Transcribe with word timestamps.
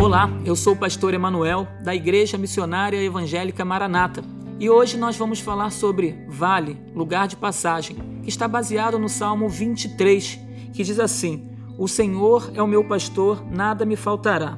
Olá, 0.00 0.30
eu 0.44 0.54
sou 0.54 0.74
o 0.74 0.76
pastor 0.76 1.12
Emanuel, 1.12 1.66
da 1.82 1.92
Igreja 1.92 2.38
Missionária 2.38 3.02
Evangélica 3.02 3.64
Maranata, 3.64 4.22
e 4.60 4.70
hoje 4.70 4.96
nós 4.96 5.16
vamos 5.16 5.40
falar 5.40 5.70
sobre 5.70 6.24
vale, 6.28 6.78
lugar 6.94 7.26
de 7.26 7.34
passagem, 7.34 7.96
que 8.22 8.28
está 8.28 8.46
baseado 8.46 8.96
no 8.96 9.08
Salmo 9.08 9.48
23, 9.48 10.38
que 10.72 10.84
diz 10.84 11.00
assim: 11.00 11.50
O 11.76 11.88
Senhor 11.88 12.52
é 12.54 12.62
o 12.62 12.66
meu 12.66 12.84
pastor, 12.84 13.44
nada 13.50 13.84
me 13.84 13.96
faltará. 13.96 14.56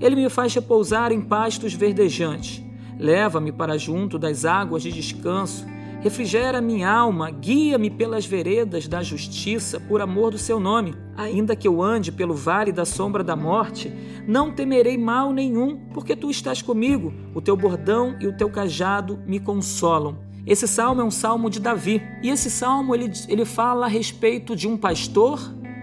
Ele 0.00 0.16
me 0.16 0.28
faz 0.28 0.52
repousar 0.52 1.12
em 1.12 1.20
pastos 1.20 1.72
verdejantes. 1.72 2.60
Leva-me 2.98 3.52
para 3.52 3.78
junto 3.78 4.18
das 4.18 4.44
águas 4.44 4.82
de 4.82 4.90
descanso 4.90 5.64
Refrigera 6.00 6.62
minha 6.62 6.90
alma, 6.90 7.30
guia-me 7.30 7.90
pelas 7.90 8.24
veredas 8.24 8.88
da 8.88 9.02
justiça, 9.02 9.78
por 9.78 10.00
amor 10.00 10.30
do 10.30 10.38
seu 10.38 10.58
nome. 10.58 10.94
Ainda 11.14 11.54
que 11.54 11.68
eu 11.68 11.82
ande 11.82 12.10
pelo 12.10 12.32
vale 12.32 12.72
da 12.72 12.86
sombra 12.86 13.22
da 13.22 13.36
morte, 13.36 13.92
não 14.26 14.50
temerei 14.50 14.96
mal 14.96 15.30
nenhum, 15.30 15.76
porque 15.92 16.16
tu 16.16 16.30
estás 16.30 16.62
comigo. 16.62 17.12
O 17.34 17.42
teu 17.42 17.54
bordão 17.54 18.16
e 18.18 18.26
o 18.26 18.34
teu 18.34 18.48
cajado 18.48 19.18
me 19.26 19.38
consolam. 19.38 20.16
Esse 20.46 20.66
salmo 20.66 21.02
é 21.02 21.04
um 21.04 21.10
salmo 21.10 21.50
de 21.50 21.60
Davi. 21.60 22.00
E 22.22 22.30
esse 22.30 22.50
salmo 22.50 22.94
ele, 22.94 23.12
ele 23.28 23.44
fala 23.44 23.84
a 23.84 23.88
respeito 23.88 24.56
de 24.56 24.66
um 24.66 24.78
pastor, 24.78 25.38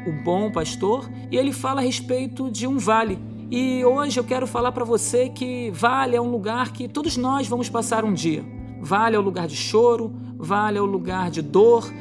o 0.07 0.23
bom 0.23 0.51
pastor, 0.51 1.07
e 1.29 1.37
ele 1.37 1.53
fala 1.53 1.79
a 1.79 1.83
respeito 1.83 2.49
de 2.49 2.65
um 2.65 2.79
vale. 2.79 3.19
E 3.51 3.85
hoje 3.85 4.19
eu 4.19 4.23
quero 4.23 4.47
falar 4.47 4.71
para 4.71 4.83
você 4.83 5.29
que 5.29 5.69
vale 5.69 6.15
é 6.15 6.21
um 6.21 6.31
lugar 6.31 6.73
que 6.73 6.87
todos 6.87 7.15
nós 7.17 7.47
vamos 7.47 7.69
passar 7.69 8.03
um 8.03 8.13
dia. 8.13 8.56
Vale 8.81 9.15
é 9.15 9.19
o 9.19 9.21
lugar 9.21 9.47
de 9.47 9.55
choro, 9.55 10.13
vale 10.37 10.77
é 10.77 10.81
o 10.81 10.85
lugar 10.85 11.31
de 11.31 11.41
dor, 11.41 11.91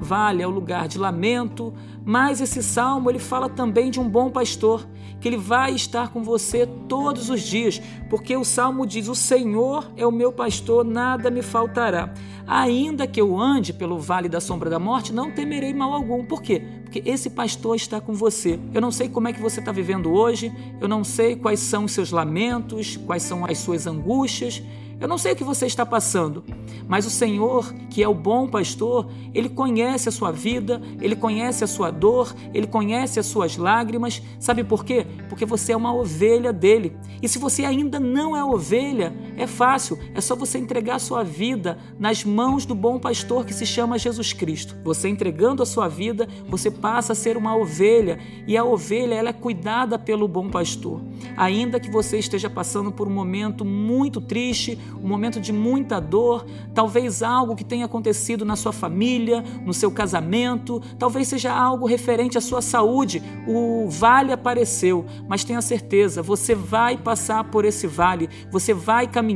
vale 0.00 0.42
é 0.42 0.46
o 0.46 0.50
lugar 0.50 0.86
de 0.86 0.98
lamento, 0.98 1.72
mas 2.04 2.40
esse 2.40 2.62
salmo 2.62 3.10
ele 3.10 3.18
fala 3.18 3.48
também 3.48 3.90
de 3.90 4.00
um 4.00 4.08
bom 4.08 4.30
pastor, 4.30 4.86
que 5.20 5.28
ele 5.28 5.36
vai 5.36 5.74
estar 5.74 6.08
com 6.08 6.22
você 6.22 6.66
todos 6.88 7.28
os 7.28 7.42
dias, 7.42 7.80
porque 8.08 8.36
o 8.36 8.44
salmo 8.44 8.86
diz: 8.86 9.08
"O 9.08 9.14
Senhor 9.14 9.90
é 9.96 10.06
o 10.06 10.12
meu 10.12 10.32
pastor, 10.32 10.84
nada 10.84 11.30
me 11.30 11.42
faltará. 11.42 12.12
Ainda 12.46 13.06
que 13.06 13.20
eu 13.20 13.38
ande 13.38 13.72
pelo 13.72 13.98
vale 13.98 14.28
da 14.28 14.40
sombra 14.40 14.68
da 14.68 14.78
morte, 14.78 15.12
não 15.12 15.30
temerei 15.30 15.74
mal 15.74 15.92
algum". 15.92 16.24
Por 16.24 16.42
quê? 16.42 16.62
Porque 16.82 17.02
esse 17.04 17.30
pastor 17.30 17.76
está 17.76 18.00
com 18.00 18.14
você. 18.14 18.58
Eu 18.72 18.80
não 18.80 18.90
sei 18.90 19.08
como 19.08 19.28
é 19.28 19.32
que 19.32 19.40
você 19.40 19.60
está 19.60 19.72
vivendo 19.72 20.10
hoje, 20.10 20.52
eu 20.80 20.88
não 20.88 21.04
sei 21.04 21.36
quais 21.36 21.60
são 21.60 21.84
os 21.84 21.92
seus 21.92 22.10
lamentos, 22.10 22.96
quais 22.96 23.22
são 23.22 23.44
as 23.44 23.58
suas 23.58 23.86
angústias, 23.86 24.62
eu 25.00 25.08
não 25.08 25.16
sei 25.16 25.32
o 25.32 25.36
que 25.36 25.42
você 25.42 25.64
está 25.64 25.86
passando, 25.86 26.44
mas 26.86 27.06
o 27.06 27.10
Senhor, 27.10 27.72
que 27.88 28.02
é 28.02 28.08
o 28.08 28.12
bom 28.12 28.46
pastor, 28.46 29.10
ele 29.32 29.48
conhece 29.48 30.08
a 30.10 30.12
sua 30.12 30.30
vida, 30.30 30.82
ele 31.00 31.16
conhece 31.16 31.64
a 31.64 31.66
sua 31.66 31.90
dor, 31.90 32.34
ele 32.52 32.66
conhece 32.66 33.18
as 33.18 33.26
suas 33.26 33.56
lágrimas. 33.56 34.22
Sabe 34.38 34.62
por 34.62 34.84
quê? 34.84 35.06
Porque 35.28 35.46
você 35.46 35.72
é 35.72 35.76
uma 35.76 35.94
ovelha 35.94 36.52
dele. 36.52 36.96
E 37.22 37.28
se 37.28 37.38
você 37.38 37.64
ainda 37.64 37.98
não 37.98 38.36
é 38.36 38.44
ovelha, 38.44 39.14
é 39.40 39.46
fácil, 39.46 39.98
é 40.14 40.20
só 40.20 40.36
você 40.36 40.58
entregar 40.58 40.96
a 40.96 40.98
sua 40.98 41.22
vida 41.22 41.78
nas 41.98 42.24
mãos 42.24 42.66
do 42.66 42.74
bom 42.74 42.98
pastor 42.98 43.44
que 43.44 43.54
se 43.54 43.64
chama 43.64 43.98
Jesus 43.98 44.32
Cristo. 44.32 44.76
Você 44.84 45.08
entregando 45.08 45.62
a 45.62 45.66
sua 45.66 45.88
vida, 45.88 46.28
você 46.48 46.70
passa 46.70 47.12
a 47.12 47.16
ser 47.16 47.36
uma 47.36 47.56
ovelha, 47.56 48.18
e 48.46 48.56
a 48.56 48.64
ovelha 48.64 49.14
ela 49.14 49.30
é 49.30 49.32
cuidada 49.32 49.98
pelo 49.98 50.28
bom 50.28 50.50
pastor. 50.50 51.00
Ainda 51.36 51.80
que 51.80 51.90
você 51.90 52.18
esteja 52.18 52.50
passando 52.50 52.92
por 52.92 53.08
um 53.08 53.10
momento 53.10 53.64
muito 53.64 54.20
triste, 54.20 54.78
um 55.02 55.08
momento 55.08 55.40
de 55.40 55.52
muita 55.52 56.00
dor, 56.00 56.44
talvez 56.74 57.22
algo 57.22 57.56
que 57.56 57.64
tenha 57.64 57.86
acontecido 57.86 58.44
na 58.44 58.56
sua 58.56 58.72
família, 58.72 59.42
no 59.64 59.72
seu 59.72 59.90
casamento, 59.90 60.82
talvez 60.98 61.28
seja 61.28 61.52
algo 61.52 61.86
referente 61.86 62.36
à 62.36 62.40
sua 62.40 62.60
saúde. 62.60 63.22
O 63.46 63.88
vale 63.88 64.32
apareceu, 64.32 65.04
mas 65.26 65.44
tenha 65.44 65.62
certeza, 65.62 66.22
você 66.22 66.54
vai 66.54 66.96
passar 66.96 67.44
por 67.44 67.64
esse 67.64 67.86
vale, 67.86 68.28
você 68.50 68.74
vai 68.74 69.06
caminhar, 69.06 69.29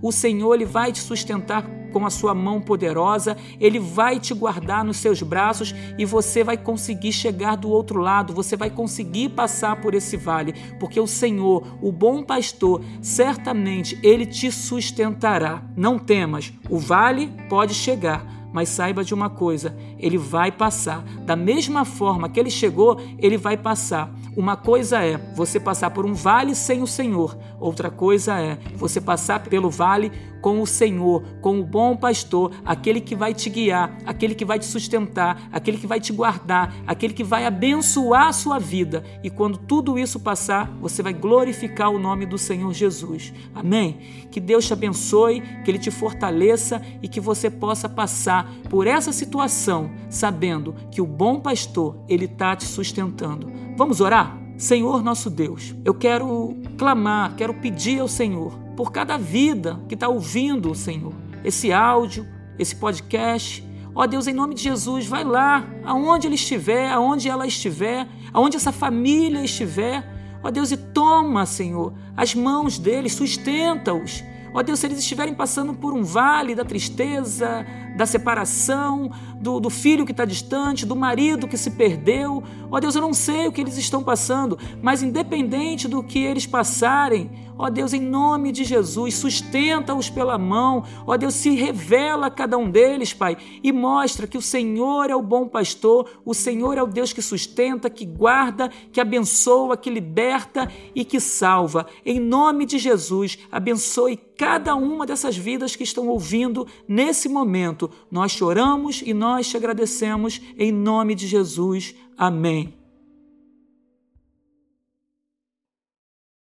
o 0.00 0.12
Senhor 0.12 0.54
ele 0.54 0.64
vai 0.64 0.92
te 0.92 1.00
sustentar 1.00 1.64
com 1.92 2.04
a 2.04 2.10
sua 2.10 2.34
mão 2.34 2.60
poderosa, 2.60 3.36
ele 3.60 3.78
vai 3.78 4.18
te 4.18 4.34
guardar 4.34 4.84
nos 4.84 4.96
seus 4.96 5.22
braços 5.22 5.72
e 5.96 6.04
você 6.04 6.42
vai 6.42 6.56
conseguir 6.56 7.12
chegar 7.12 7.56
do 7.56 7.70
outro 7.70 8.00
lado, 8.00 8.34
você 8.34 8.56
vai 8.56 8.68
conseguir 8.68 9.28
passar 9.28 9.80
por 9.80 9.94
esse 9.94 10.16
vale, 10.16 10.54
porque 10.80 10.98
o 10.98 11.06
Senhor, 11.06 11.64
o 11.80 11.92
bom 11.92 12.24
pastor, 12.24 12.82
certamente 13.00 13.96
ele 14.02 14.26
te 14.26 14.50
sustentará. 14.50 15.62
Não 15.76 15.96
temas, 15.96 16.52
o 16.68 16.78
vale 16.78 17.30
pode 17.48 17.74
chegar, 17.74 18.26
mas 18.52 18.68
saiba 18.68 19.04
de 19.04 19.12
uma 19.12 19.28
coisa: 19.28 19.76
ele 19.98 20.16
vai 20.16 20.52
passar. 20.52 21.02
Da 21.26 21.34
mesma 21.34 21.84
forma 21.84 22.28
que 22.28 22.38
ele 22.38 22.50
chegou, 22.50 23.00
ele 23.18 23.36
vai 23.36 23.56
passar. 23.56 24.14
Uma 24.36 24.56
coisa 24.56 25.04
é 25.04 25.16
você 25.34 25.60
passar 25.60 25.90
por 25.90 26.04
um 26.04 26.12
vale 26.12 26.54
sem 26.54 26.82
o 26.82 26.86
Senhor, 26.86 27.36
outra 27.60 27.90
coisa 27.90 28.40
é 28.40 28.58
você 28.76 29.00
passar 29.00 29.40
pelo 29.40 29.70
vale 29.70 30.10
com 30.44 30.60
o 30.60 30.66
Senhor, 30.66 31.22
com 31.40 31.58
o 31.58 31.64
bom 31.64 31.96
pastor, 31.96 32.52
aquele 32.66 33.00
que 33.00 33.16
vai 33.16 33.32
te 33.32 33.48
guiar, 33.48 33.96
aquele 34.04 34.34
que 34.34 34.44
vai 34.44 34.58
te 34.58 34.66
sustentar, 34.66 35.48
aquele 35.50 35.78
que 35.78 35.86
vai 35.86 35.98
te 35.98 36.12
guardar, 36.12 36.70
aquele 36.86 37.14
que 37.14 37.24
vai 37.24 37.46
abençoar 37.46 38.26
a 38.26 38.32
sua 38.34 38.58
vida. 38.58 39.02
E 39.22 39.30
quando 39.30 39.56
tudo 39.56 39.98
isso 39.98 40.20
passar, 40.20 40.70
você 40.82 41.02
vai 41.02 41.14
glorificar 41.14 41.88
o 41.88 41.98
nome 41.98 42.26
do 42.26 42.36
Senhor 42.36 42.70
Jesus. 42.74 43.32
Amém? 43.54 43.96
Que 44.30 44.38
Deus 44.38 44.66
te 44.66 44.74
abençoe, 44.74 45.40
que 45.64 45.70
Ele 45.70 45.78
te 45.78 45.90
fortaleça 45.90 46.82
e 47.02 47.08
que 47.08 47.20
você 47.20 47.48
possa 47.48 47.88
passar 47.88 48.52
por 48.68 48.86
essa 48.86 49.12
situação 49.12 49.90
sabendo 50.10 50.74
que 50.90 51.00
o 51.00 51.06
bom 51.06 51.40
pastor, 51.40 51.96
Ele 52.06 52.26
está 52.26 52.54
te 52.54 52.66
sustentando. 52.66 53.50
Vamos 53.78 53.98
orar? 54.02 54.38
Senhor 54.58 55.02
nosso 55.02 55.30
Deus, 55.30 55.74
eu 55.86 55.94
quero 55.94 56.54
clamar, 56.76 57.34
quero 57.34 57.54
pedir 57.54 58.00
ao 58.00 58.08
Senhor 58.08 58.63
por 58.76 58.92
cada 58.92 59.16
vida 59.16 59.80
que 59.88 59.94
está 59.94 60.08
ouvindo 60.08 60.74
Senhor, 60.74 61.14
esse 61.44 61.72
áudio, 61.72 62.26
esse 62.58 62.74
podcast. 62.76 63.64
Ó 63.94 64.06
Deus, 64.06 64.26
em 64.26 64.34
nome 64.34 64.54
de 64.54 64.62
Jesus, 64.62 65.06
vai 65.06 65.22
lá, 65.22 65.64
aonde 65.84 66.26
ele 66.26 66.34
estiver, 66.34 66.90
aonde 66.90 67.28
ela 67.28 67.46
estiver, 67.46 68.08
aonde 68.32 68.56
essa 68.56 68.72
família 68.72 69.44
estiver. 69.44 70.04
Ó 70.42 70.50
Deus, 70.50 70.72
e 70.72 70.76
toma, 70.76 71.46
Senhor, 71.46 71.94
as 72.16 72.34
mãos 72.34 72.78
deles, 72.78 73.12
sustenta-os. 73.12 74.24
Ó 74.52 74.62
Deus, 74.62 74.78
se 74.78 74.86
eles 74.86 74.98
estiverem 74.98 75.34
passando 75.34 75.74
por 75.74 75.94
um 75.94 76.04
vale 76.04 76.54
da 76.54 76.64
tristeza, 76.64 77.66
da 77.94 78.06
separação, 78.06 79.10
do, 79.40 79.60
do 79.60 79.70
filho 79.70 80.04
que 80.04 80.12
está 80.12 80.24
distante, 80.24 80.86
do 80.86 80.96
marido 80.96 81.46
que 81.46 81.56
se 81.56 81.70
perdeu. 81.70 82.42
Ó 82.70 82.80
Deus, 82.80 82.94
eu 82.94 83.02
não 83.02 83.12
sei 83.12 83.46
o 83.46 83.52
que 83.52 83.60
eles 83.60 83.76
estão 83.76 84.02
passando, 84.02 84.58
mas 84.82 85.02
independente 85.02 85.86
do 85.86 86.02
que 86.02 86.18
eles 86.18 86.46
passarem, 86.46 87.30
ó 87.56 87.70
Deus, 87.70 87.92
em 87.92 88.00
nome 88.00 88.50
de 88.50 88.64
Jesus, 88.64 89.14
sustenta-os 89.14 90.10
pela 90.10 90.36
mão. 90.36 90.84
Ó 91.06 91.16
Deus, 91.16 91.34
se 91.34 91.50
revela 91.50 92.26
a 92.26 92.30
cada 92.30 92.58
um 92.58 92.70
deles, 92.70 93.12
Pai, 93.12 93.36
e 93.62 93.70
mostra 93.70 94.26
que 94.26 94.38
o 94.38 94.42
Senhor 94.42 95.10
é 95.10 95.14
o 95.14 95.22
bom 95.22 95.46
pastor, 95.46 96.08
o 96.24 96.34
Senhor 96.34 96.76
é 96.78 96.82
o 96.82 96.86
Deus 96.86 97.12
que 97.12 97.22
sustenta, 97.22 97.90
que 97.90 98.04
guarda, 98.04 98.68
que 98.92 99.00
abençoa, 99.00 99.76
que 99.76 99.90
liberta 99.90 100.70
e 100.94 101.04
que 101.04 101.20
salva. 101.20 101.86
Em 102.04 102.18
nome 102.18 102.66
de 102.66 102.78
Jesus, 102.78 103.38
abençoe 103.52 104.16
cada 104.36 104.74
uma 104.74 105.06
dessas 105.06 105.36
vidas 105.36 105.76
que 105.76 105.84
estão 105.84 106.08
ouvindo 106.08 106.66
nesse 106.88 107.28
momento. 107.28 107.83
Nós 108.10 108.32
choramos 108.32 109.02
e 109.04 109.14
nós 109.14 109.48
te 109.48 109.56
agradecemos 109.56 110.40
em 110.58 110.70
nome 110.70 111.14
de 111.14 111.26
Jesus. 111.26 111.94
Amém. 112.16 112.83